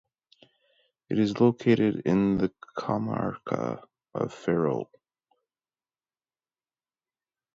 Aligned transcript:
It 1.11 1.19
is 1.19 1.39
located 1.39 2.01
in 2.07 2.39
the 2.39 2.51
comarca 2.75 3.83
of 4.15 4.33
Ferrol. 4.33 4.89